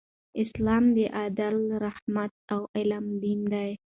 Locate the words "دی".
3.53-3.71